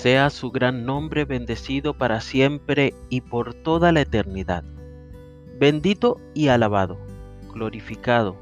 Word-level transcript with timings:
Sea 0.00 0.30
su 0.30 0.50
gran 0.50 0.86
nombre 0.86 1.26
bendecido 1.26 1.92
para 1.92 2.22
siempre 2.22 2.94
y 3.10 3.20
por 3.20 3.52
toda 3.52 3.92
la 3.92 4.00
eternidad. 4.00 4.64
Bendito 5.58 6.18
y 6.32 6.48
alabado, 6.48 6.96
glorificado, 7.52 8.34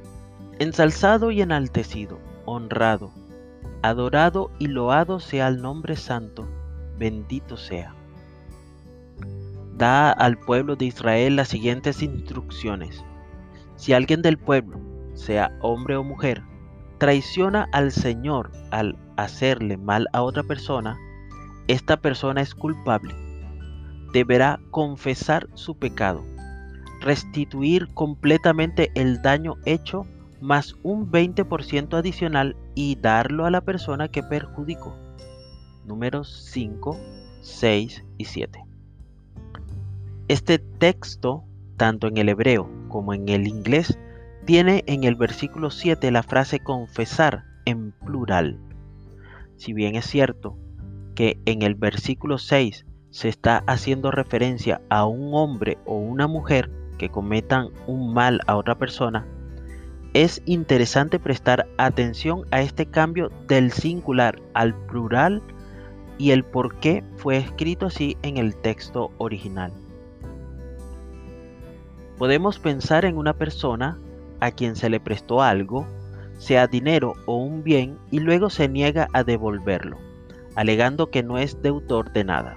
ensalzado 0.60 1.32
y 1.32 1.42
enaltecido, 1.42 2.20
honrado, 2.44 3.10
adorado 3.82 4.52
y 4.60 4.68
loado 4.68 5.18
sea 5.18 5.48
el 5.48 5.60
nombre 5.60 5.96
santo, 5.96 6.48
bendito 6.96 7.56
sea. 7.56 7.92
Da 9.74 10.12
al 10.12 10.38
pueblo 10.38 10.76
de 10.76 10.84
Israel 10.84 11.34
las 11.34 11.48
siguientes 11.48 12.04
instrucciones. 12.04 13.04
Si 13.74 13.92
alguien 13.92 14.22
del 14.22 14.38
pueblo, 14.38 14.78
sea 15.14 15.50
hombre 15.60 15.96
o 15.96 16.04
mujer, 16.04 16.40
traiciona 16.98 17.68
al 17.72 17.90
Señor 17.90 18.52
al 18.70 18.96
hacerle 19.16 19.76
mal 19.76 20.06
a 20.12 20.22
otra 20.22 20.44
persona, 20.44 20.96
esta 21.68 21.98
persona 21.98 22.40
es 22.40 22.54
culpable. 22.54 23.14
Deberá 24.12 24.58
confesar 24.70 25.48
su 25.54 25.76
pecado, 25.76 26.24
restituir 27.00 27.88
completamente 27.94 28.90
el 28.94 29.20
daño 29.22 29.56
hecho 29.66 30.06
más 30.40 30.74
un 30.82 31.10
20% 31.10 31.94
adicional 31.94 32.56
y 32.74 32.96
darlo 32.96 33.44
a 33.44 33.50
la 33.50 33.60
persona 33.60 34.08
que 34.08 34.22
perjudicó. 34.22 34.96
Números 35.84 36.48
5, 36.52 36.98
6 37.42 38.04
y 38.16 38.24
7. 38.24 38.64
Este 40.28 40.58
texto, 40.58 41.44
tanto 41.76 42.08
en 42.08 42.16
el 42.16 42.28
hebreo 42.28 42.70
como 42.88 43.12
en 43.12 43.28
el 43.28 43.46
inglés, 43.46 43.98
tiene 44.46 44.84
en 44.86 45.04
el 45.04 45.16
versículo 45.16 45.70
7 45.70 46.10
la 46.10 46.22
frase 46.22 46.60
confesar 46.60 47.44
en 47.66 47.92
plural. 47.92 48.58
Si 49.56 49.72
bien 49.72 49.96
es 49.96 50.06
cierto 50.06 50.56
que 51.18 51.36
en 51.46 51.62
el 51.62 51.74
versículo 51.74 52.38
6 52.38 52.86
se 53.10 53.28
está 53.28 53.64
haciendo 53.66 54.12
referencia 54.12 54.80
a 54.88 55.04
un 55.04 55.34
hombre 55.34 55.76
o 55.84 55.96
una 55.96 56.28
mujer 56.28 56.70
que 56.96 57.08
cometan 57.08 57.70
un 57.88 58.14
mal 58.14 58.40
a 58.46 58.54
otra 58.54 58.78
persona, 58.78 59.26
es 60.14 60.40
interesante 60.46 61.18
prestar 61.18 61.66
atención 61.76 62.44
a 62.52 62.60
este 62.60 62.86
cambio 62.86 63.32
del 63.48 63.72
singular 63.72 64.40
al 64.54 64.76
plural 64.86 65.42
y 66.18 66.30
el 66.30 66.44
por 66.44 66.78
qué 66.78 67.02
fue 67.16 67.36
escrito 67.36 67.86
así 67.86 68.16
en 68.22 68.36
el 68.36 68.54
texto 68.54 69.10
original. 69.18 69.72
Podemos 72.16 72.60
pensar 72.60 73.04
en 73.04 73.16
una 73.16 73.32
persona 73.32 73.98
a 74.38 74.52
quien 74.52 74.76
se 74.76 74.88
le 74.88 75.00
prestó 75.00 75.42
algo, 75.42 75.84
sea 76.38 76.68
dinero 76.68 77.14
o 77.26 77.38
un 77.38 77.64
bien, 77.64 77.98
y 78.12 78.20
luego 78.20 78.50
se 78.50 78.68
niega 78.68 79.08
a 79.12 79.24
devolverlo, 79.24 79.98
alegando 80.58 81.08
que 81.12 81.22
no 81.22 81.38
es 81.38 81.62
deutor 81.62 82.12
de 82.12 82.24
nada. 82.24 82.56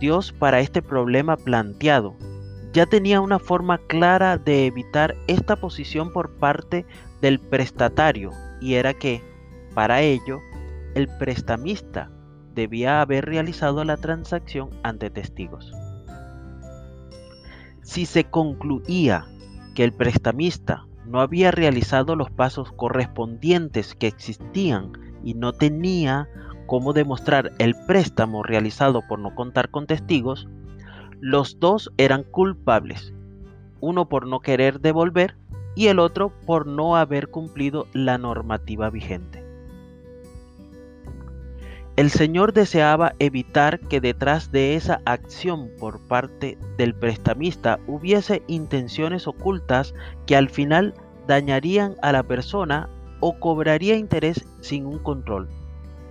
Dios 0.00 0.32
para 0.32 0.60
este 0.60 0.80
problema 0.80 1.36
planteado 1.36 2.16
ya 2.72 2.86
tenía 2.86 3.20
una 3.20 3.38
forma 3.38 3.76
clara 3.76 4.38
de 4.38 4.64
evitar 4.64 5.14
esta 5.26 5.56
posición 5.56 6.10
por 6.10 6.38
parte 6.38 6.86
del 7.20 7.38
prestatario 7.38 8.30
y 8.58 8.72
era 8.76 8.94
que, 8.94 9.22
para 9.74 10.00
ello, 10.00 10.38
el 10.94 11.08
prestamista 11.18 12.10
debía 12.54 13.02
haber 13.02 13.26
realizado 13.26 13.84
la 13.84 13.98
transacción 13.98 14.70
ante 14.82 15.10
testigos. 15.10 15.74
Si 17.82 18.06
se 18.06 18.24
concluía 18.24 19.26
que 19.74 19.84
el 19.84 19.92
prestamista 19.92 20.86
no 21.04 21.20
había 21.20 21.50
realizado 21.50 22.16
los 22.16 22.30
pasos 22.30 22.72
correspondientes 22.72 23.94
que 23.94 24.06
existían 24.06 25.11
y 25.24 25.34
no 25.34 25.52
tenía 25.52 26.28
cómo 26.66 26.92
demostrar 26.92 27.52
el 27.58 27.74
préstamo 27.86 28.42
realizado 28.42 29.02
por 29.08 29.18
no 29.18 29.34
contar 29.34 29.70
con 29.70 29.86
testigos, 29.86 30.48
los 31.20 31.60
dos 31.60 31.90
eran 31.98 32.24
culpables, 32.24 33.12
uno 33.80 34.08
por 34.08 34.26
no 34.26 34.40
querer 34.40 34.80
devolver 34.80 35.36
y 35.74 35.88
el 35.88 35.98
otro 35.98 36.32
por 36.46 36.66
no 36.66 36.96
haber 36.96 37.28
cumplido 37.28 37.86
la 37.92 38.18
normativa 38.18 38.90
vigente. 38.90 39.42
El 41.96 42.10
Señor 42.10 42.54
deseaba 42.54 43.12
evitar 43.18 43.78
que 43.78 44.00
detrás 44.00 44.50
de 44.50 44.76
esa 44.76 45.02
acción 45.04 45.70
por 45.78 46.00
parte 46.00 46.56
del 46.78 46.94
prestamista 46.94 47.78
hubiese 47.86 48.42
intenciones 48.46 49.26
ocultas 49.26 49.94
que 50.26 50.34
al 50.34 50.48
final 50.48 50.94
dañarían 51.26 51.96
a 52.00 52.12
la 52.12 52.22
persona 52.22 52.88
o 53.24 53.38
cobraría 53.38 53.96
interés 53.96 54.44
sin 54.60 54.84
un 54.84 54.98
control. 54.98 55.48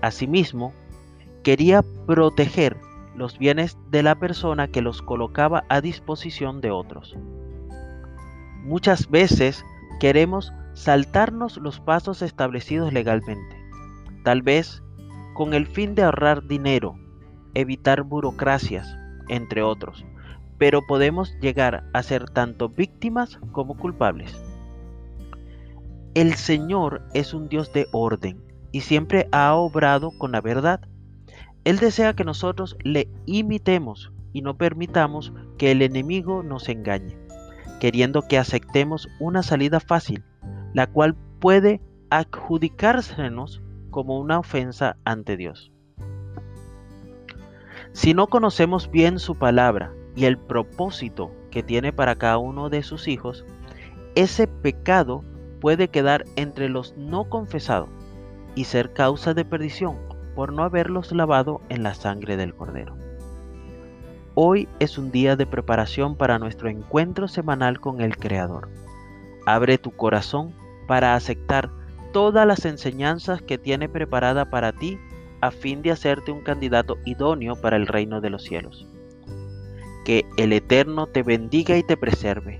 Asimismo, 0.02 0.74
quería 1.44 1.84
proteger 2.08 2.78
los 3.16 3.38
bienes 3.38 3.78
de 3.90 4.02
la 4.02 4.16
persona 4.16 4.70
que 4.70 4.82
los 4.82 5.02
colocaba 5.02 5.66
a 5.68 5.82
disposición 5.82 6.62
de 6.62 6.72
otros. 6.72 7.18
Muchas 8.64 9.10
veces 9.10 9.66
queremos 10.00 10.54
saltarnos 10.74 11.58
los 11.58 11.82
pasos 11.82 12.22
establecidos 12.22 12.94
legalmente, 12.94 13.58
tal 14.24 14.42
vez 14.42 14.82
con 15.34 15.54
el 15.54 15.68
fin 15.68 15.96
de 15.96 16.04
ahorrar 16.04 16.48
dinero, 16.48 16.96
evitar 17.54 18.04
burocracias, 18.04 18.88
entre 19.28 19.64
otros, 19.64 20.06
pero 20.58 20.82
podemos 20.88 21.36
llegar 21.42 21.84
a 21.92 22.04
ser 22.04 22.30
tanto 22.30 22.70
víctimas 22.70 23.38
como 23.52 23.76
culpables. 23.76 24.34
El 26.14 26.36
Señor 26.36 27.04
es 27.14 27.34
un 27.34 27.48
Dios 27.48 27.72
de 27.74 27.88
orden 27.92 28.42
y 28.72 28.82
siempre 28.82 29.28
ha 29.32 29.54
obrado 29.56 30.12
con 30.18 30.32
la 30.32 30.42
verdad 30.42 30.82
él 31.64 31.78
desea 31.78 32.16
que 32.16 32.24
nosotros 32.24 32.76
le 32.84 33.08
imitemos 33.26 34.12
y 34.34 34.42
no 34.42 34.58
permitamos 34.58 35.32
que 35.58 35.72
el 35.72 35.82
enemigo 35.82 36.42
nos 36.42 36.70
engañe, 36.70 37.18
queriendo 37.80 38.24
que 38.24 38.40
aceptemos 38.40 39.08
una 39.20 39.44
salida 39.44 39.80
fácil, 39.80 40.24
la 40.74 40.88
cual 40.88 41.16
puede 41.40 41.82
adjudicársenos 42.10 43.62
como 43.92 44.20
una 44.20 44.40
ofensa 44.40 44.98
ante 45.06 45.38
Dios. 45.38 45.72
Si 47.94 48.14
no 48.14 48.28
conocemos 48.28 48.90
bien 48.90 49.20
su 49.20 49.36
palabra 49.36 49.94
y 50.16 50.26
el 50.26 50.38
propósito 50.38 51.32
que 51.52 51.62
tiene 51.62 51.94
para 51.94 52.16
cada 52.16 52.38
uno 52.38 52.70
de 52.70 52.84
sus 52.84 53.08
hijos, 53.08 53.46
ese 54.16 54.48
pecado 54.48 55.24
puede 55.62 55.88
quedar 55.88 56.26
entre 56.36 56.68
los 56.68 56.98
no 56.98 57.30
confesados 57.30 57.90
y 58.56 58.66
ser 58.66 58.92
causa 58.92 59.34
de 59.34 59.46
perdición 59.46 59.96
por 60.36 60.52
no 60.52 60.64
haberlos 60.64 61.12
lavado 61.14 61.62
en 61.70 61.84
la 61.84 61.94
sangre 61.94 62.36
del 62.36 62.54
Cordero. 62.54 62.98
Hoy 64.34 64.68
es 64.80 64.98
un 64.98 65.12
día 65.12 65.36
de 65.36 65.46
preparación 65.46 66.16
para 66.16 66.40
nuestro 66.40 66.70
encuentro 66.70 67.28
semanal 67.28 67.80
con 67.80 68.02
el 68.02 68.18
Creador. 68.18 68.70
Abre 69.46 69.78
tu 69.78 69.92
corazón 69.92 70.54
para 70.88 71.16
aceptar 71.16 71.70
todas 72.12 72.48
las 72.48 72.66
enseñanzas 72.66 73.42
que 73.42 73.58
tiene 73.58 73.88
preparada 73.88 74.50
para 74.50 74.72
ti 74.74 74.98
a 75.42 75.52
fin 75.52 75.82
de 75.82 75.92
hacerte 75.92 76.32
un 76.32 76.42
candidato 76.42 76.98
idóneo 77.06 77.56
para 77.56 77.78
el 77.78 77.88
reino 77.88 78.22
de 78.22 78.30
los 78.30 78.44
cielos. 78.44 78.88
Que 80.06 80.26
el 80.38 80.54
Eterno 80.54 81.08
te 81.08 81.24
bendiga 81.24 81.78
y 81.78 81.84
te 81.84 81.98
preserve. 81.98 82.60